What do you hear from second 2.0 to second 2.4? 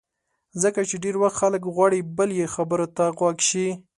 بل